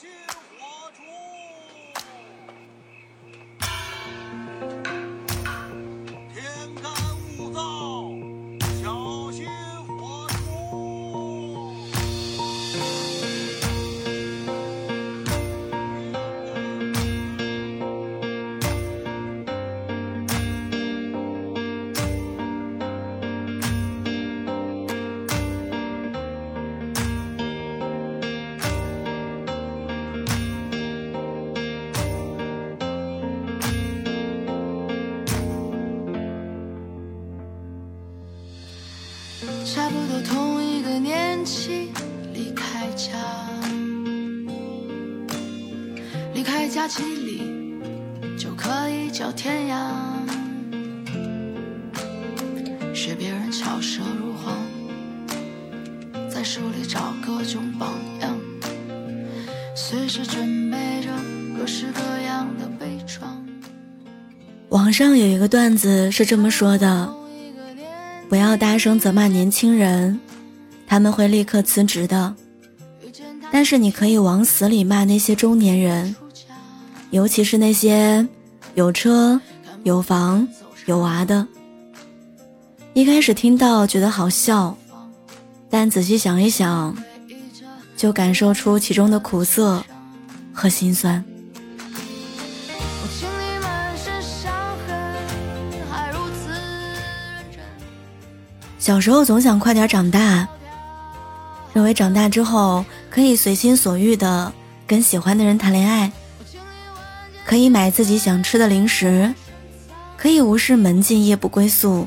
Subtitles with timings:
[0.00, 0.45] two.
[39.64, 41.90] 差不多同一个年纪
[42.32, 43.10] 离开家，
[46.32, 47.42] 离开家几里
[48.38, 49.92] 就可以叫天涯。
[52.94, 54.56] 学别人巧舌如簧，
[56.30, 58.34] 在书里找各种榜样，
[59.74, 61.10] 随时准备着
[61.58, 63.46] 各式各样的伪装。
[64.70, 67.15] 网上有一个段子是这么说的。
[68.28, 70.18] 不要大声责骂年轻人，
[70.86, 72.34] 他们会立刻辞职的。
[73.52, 76.14] 但是你可以往死里骂那些中年人，
[77.10, 78.26] 尤其是那些
[78.74, 79.40] 有车、
[79.84, 80.46] 有房、
[80.86, 81.46] 有娃的。
[82.94, 84.76] 一开始听到觉得好笑，
[85.70, 86.96] 但仔细想一想，
[87.96, 89.82] 就感受出其中的苦涩
[90.52, 91.24] 和心酸。
[98.86, 100.46] 小时候总想快点长大，
[101.72, 104.52] 认为长大之后可以随心所欲的
[104.86, 106.12] 跟喜欢的人谈恋爱，
[107.44, 109.34] 可以买自己想吃的零食，
[110.16, 112.06] 可以无视门禁夜不归宿，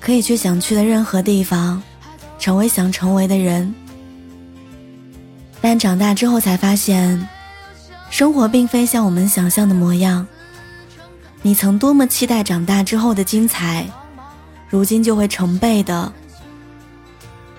[0.00, 1.80] 可以去想去的任何地方，
[2.40, 3.72] 成为想成为的人。
[5.60, 7.28] 但长大之后才发现，
[8.10, 10.26] 生活并非像我们想象的模样。
[11.42, 13.86] 你曾多么期待长大之后的精彩。
[14.70, 16.12] 如今就会成倍的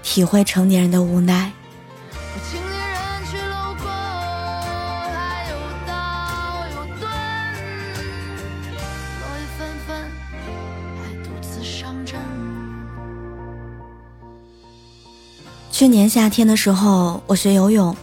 [0.03, 1.51] 体会成年人的无奈。
[15.71, 17.95] 去年夏天的时候，我学游泳，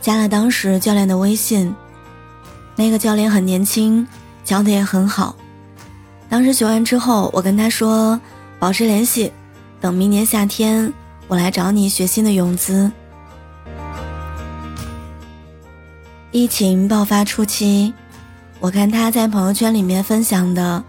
[0.00, 1.74] 加了当时教练的微信。
[2.74, 4.06] 那个教练很年轻，
[4.44, 5.36] 教的也很好。
[6.28, 8.20] 当时学完之后，我跟他说
[8.58, 9.32] 保持联系，
[9.80, 10.92] 等明年夏天
[11.28, 12.90] 我来找你学新的泳姿。
[16.32, 17.94] 疫情爆发初期，
[18.58, 20.82] 我看他在朋友圈里面分享的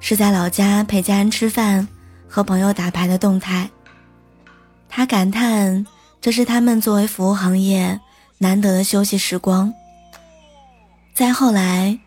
[0.00, 1.86] 是在老家陪家人吃饭、
[2.28, 3.68] 和朋友打牌的动态。
[4.88, 5.84] 他感叹
[6.20, 8.00] 这是他们作为服务行业
[8.38, 9.74] 难得的休息时光。
[11.12, 11.98] 再后来，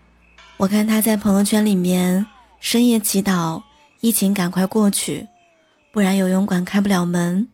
[0.55, 2.25] 我看他在朋友圈里面。
[2.59, 3.61] 深夜祈祷，
[4.01, 5.27] 疫情赶快过去，
[5.91, 7.47] 不然游泳馆开不了门，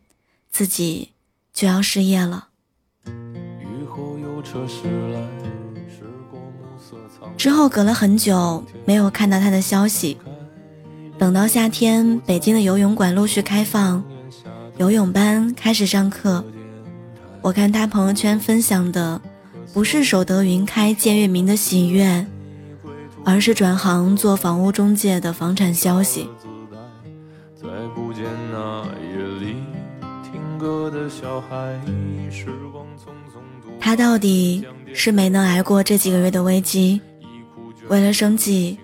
[0.50, 1.10] 自己
[1.52, 2.48] 就要失业了。
[7.36, 10.16] 之后隔了很久，没有看到他的消息。
[11.18, 14.02] 等到夏天，北京的游泳馆陆续开放，
[14.78, 16.44] 游泳班开始上课，
[17.40, 19.20] 我看他朋友圈分享的，
[19.72, 22.26] 不是守得云开见月明的喜悦。
[23.24, 26.28] 而是转行做房屋中介的房产消息。
[33.80, 37.00] 他到底是没能挨过这几个月的危机，
[37.88, 38.78] 为了生计，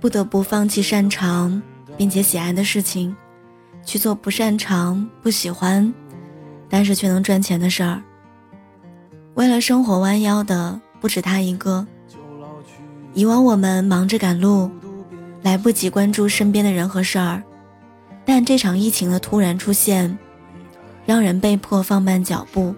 [0.00, 1.62] 不得不放弃擅长
[1.96, 3.14] 并且喜爱的事情，
[3.84, 5.92] 去做不擅长、不喜欢，
[6.68, 8.02] 但是却能赚钱的事儿。
[9.34, 11.86] 为了生活弯腰的不止他一个。
[13.12, 14.70] 以往我们忙着赶路，
[15.42, 17.42] 来不及关注身边的人和事儿，
[18.24, 20.16] 但这场疫情的突然出现，
[21.04, 22.74] 让人被迫放慢脚步，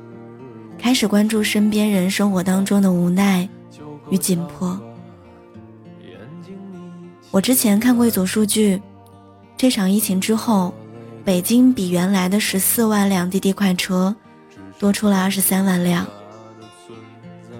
[0.78, 3.46] 开始关注身边人生活当中的无奈
[4.10, 4.80] 与紧迫。
[7.30, 8.80] 我之前看过一组数据，
[9.56, 10.72] 这场疫情之后，
[11.24, 14.14] 北京比原来的十四万辆滴滴快车
[14.78, 16.06] 多出了二十三万辆，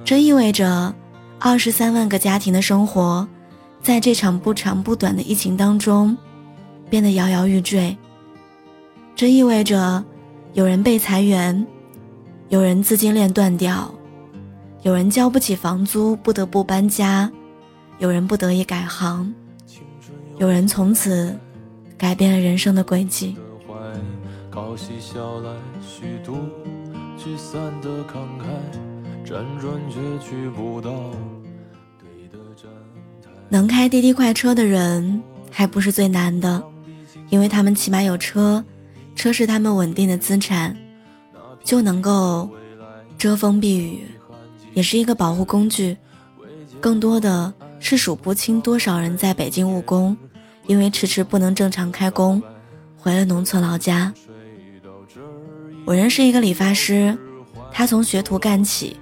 [0.04, 0.94] 这意味着。
[1.44, 3.26] 二十三万个家庭的生活，
[3.82, 6.16] 在这场不长不短的疫情当中，
[6.88, 7.98] 变得摇摇欲坠。
[9.16, 10.04] 这意味着，
[10.52, 11.66] 有人被裁员，
[12.48, 13.92] 有人资金链断掉，
[14.82, 17.28] 有人交不起房租不得不搬家，
[17.98, 19.34] 有人不得已改行，
[20.38, 21.36] 有人从此
[21.98, 23.36] 改变了人生的轨迹。
[29.32, 30.90] 辗转却去不到
[31.98, 32.70] 给的站
[33.22, 36.62] 台能开滴滴快车的人还不是最难的，
[37.30, 38.62] 因为他们起码有车，
[39.16, 40.76] 车是他们稳定的资产，
[41.64, 42.46] 就能够
[43.16, 44.04] 遮风避雨，
[44.74, 45.96] 也是一个保护工具。
[46.78, 47.50] 更多的
[47.80, 50.14] 是数不清多少人在北京务工，
[50.66, 52.42] 因为迟迟不能正常开工，
[52.98, 54.12] 回了农村老家。
[55.86, 57.16] 我认识一个理发师，
[57.72, 58.96] 他从学徒干起，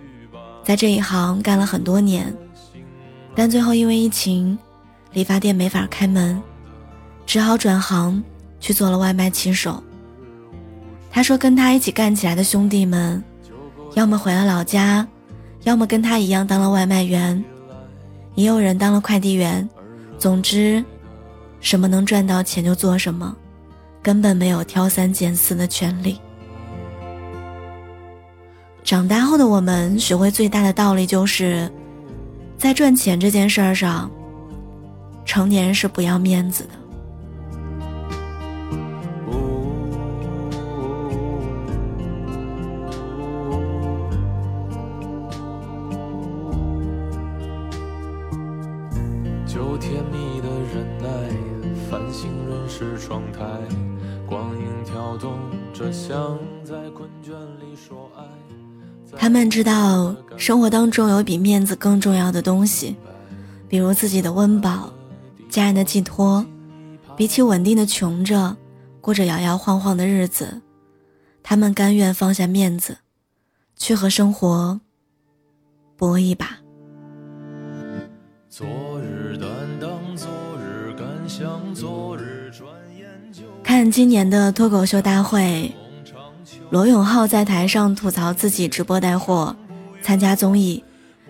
[0.71, 2.33] 在这一行干了很多年，
[3.35, 4.57] 但最后因为疫情，
[5.13, 6.41] 理发店没法开门，
[7.27, 8.23] 只好转行
[8.61, 9.83] 去做了外卖骑手。
[11.11, 13.21] 他说，跟他一起干起来的兄弟们，
[13.95, 15.05] 要么回了老家，
[15.65, 17.45] 要么跟他一样当了外卖员，
[18.37, 19.69] 也有人当了快递员。
[20.21, 20.85] 总之，
[21.61, 23.37] 什么能赚到钱就做什么，
[24.01, 26.21] 根本没有挑三拣四的权利。
[28.83, 31.71] 长大后的我们，学会最大的道理就是，
[32.59, 34.11] 在赚钱这件事儿上，
[35.25, 36.71] 成年人是不要面子的。
[49.47, 51.09] 就甜蜜的忍耐，
[51.89, 53.45] 繁星润湿窗台，
[54.27, 55.39] 光影跳动
[55.73, 57.31] 着，像在困倦
[57.61, 58.23] 里说爱。
[59.17, 62.97] 他们知道生活当中有比面子更重要的东西，
[63.69, 64.93] 比如自己的温饱、
[65.49, 66.45] 家人的寄托。
[67.17, 68.57] 比起稳定的穷着，
[69.03, 70.63] 过着摇摇晃晃的日子，
[71.43, 72.97] 他们甘愿放下面子，
[73.77, 74.81] 去和生活
[75.99, 76.57] 搏一把。
[83.63, 85.71] 看今年的脱口秀大会。
[86.71, 89.57] 罗永浩在台上吐槽自己直播带货，
[90.03, 90.85] 参加综艺，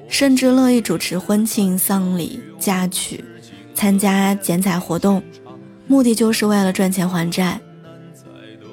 [0.07, 3.25] 甚至乐意主持婚庆、丧礼、嫁娶，
[3.75, 5.23] 参加剪彩活动，
[5.87, 7.59] 目的就是为了赚钱还债。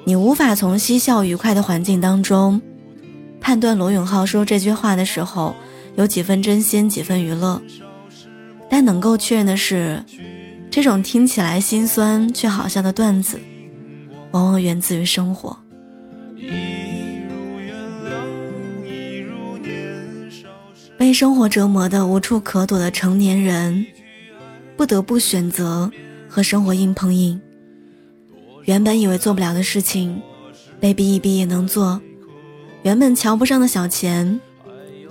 [0.03, 2.61] 你无法从嬉笑愉快的环境当中
[3.39, 5.53] 判断罗永浩说这句话的时候
[5.95, 7.61] 有几分真心、几分娱乐，
[8.69, 10.03] 但能够确认的是，
[10.69, 13.39] 这种听起来心酸却好笑的段子，
[14.31, 15.57] 往往源自于生活。
[20.97, 23.85] 被生活折磨的无处可躲的成年人，
[24.75, 25.89] 不得不选择
[26.27, 27.39] 和生活硬碰硬。
[28.65, 30.21] 原本以为做不了的事情，
[30.79, 32.01] 被逼一逼也能做；
[32.81, 34.39] 原本瞧不上的小钱，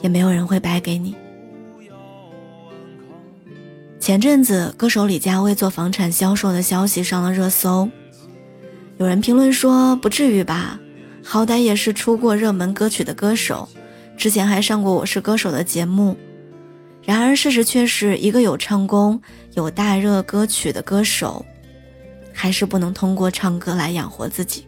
[0.02, 1.14] 也没有人会白给你。
[3.98, 7.88] 前阵子，歌手李佳薇做房产销售的消息上了热搜，
[8.98, 10.78] 有人评论说：“不至于吧？”
[11.28, 13.68] 好歹也是出过热门歌曲的歌手，
[14.16, 16.16] 之前还上过《我是歌手》的节目。
[17.02, 19.20] 然而事实却是一个有唱功、
[19.54, 21.44] 有大热歌曲的歌手，
[22.32, 24.64] 还是不能通过唱歌来养活自己。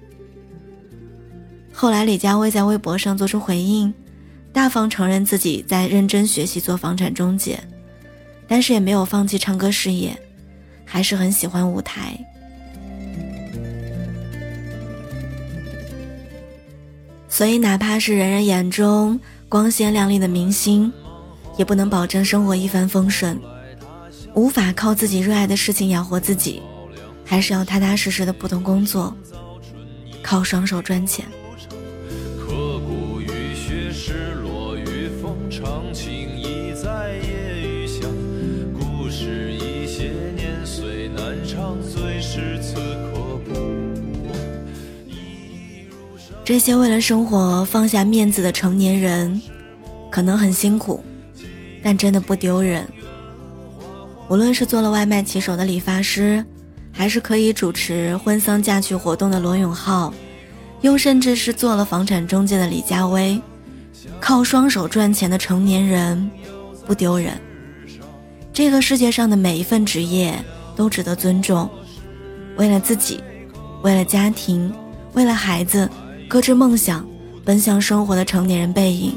[1.73, 3.95] 后来李佳薇在微博上做出回应，
[4.53, 7.61] 大方承认自己在认真学习做房产中介，
[8.49, 10.21] 但是也没有放弃唱歌事业，
[10.85, 12.19] 还是很喜欢舞台。
[17.39, 20.93] 所以，哪怕是人人眼中光鲜亮丽的明星，
[21.57, 23.41] 也不能保证生活一帆风顺，
[24.35, 26.61] 无法靠自己热爱的事情养活自己，
[27.25, 29.17] 还是要踏踏实实的普通工作，
[30.21, 31.25] 靠双手赚钱。
[32.41, 35.37] 刻骨于血，失落于风
[46.49, 49.39] 这些为了生活放下面子的成年人，
[50.11, 51.05] 可能很辛苦，
[51.83, 52.89] 但真的不丢人。
[54.31, 56.43] 无论是做了外卖骑手的理发师，
[56.91, 60.11] 还是可以主持婚丧嫁娶活动的罗永浩，
[60.81, 63.39] 又甚至是做了房产中介的李佳薇，
[64.19, 66.31] 靠双手赚钱的成年人，
[66.87, 67.35] 不丢人。
[68.55, 70.35] 这个世界上的每一份职业
[70.75, 71.69] 都值得尊重。
[72.57, 73.21] 为了自己，
[73.83, 74.73] 为了家庭，
[75.13, 75.87] 为了孩子。
[76.29, 77.09] 搁置梦想，
[77.43, 79.17] 奔向生活的成年人背影，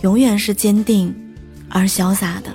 [0.00, 1.14] 永远是坚定
[1.68, 2.50] 而潇洒的。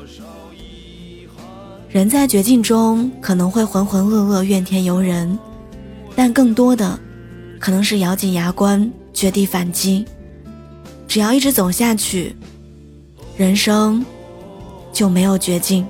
[1.87, 5.37] 人在绝境中可能会浑浑噩噩、怨天尤人，
[6.15, 6.99] 但更多的
[7.59, 10.03] 可能是咬紧牙关、绝地反击。
[11.07, 12.35] 只要一直走下去，
[13.37, 14.03] 人生
[14.91, 15.85] 就没有绝境。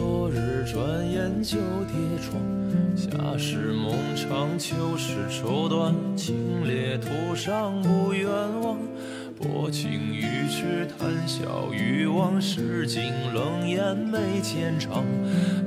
[0.00, 2.40] 昨日转眼就跌撞，
[2.96, 8.26] 夏时梦长，秋时愁短，清冽途上不远
[8.62, 8.78] 望。
[9.38, 15.04] 薄情于痴，谈笑于往事，尽冷眼眉间长。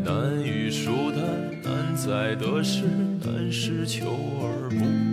[0.04, 1.22] 难遇疏淡，
[1.62, 2.86] 难在得失，
[3.24, 4.08] 难是求
[4.42, 5.13] 而不。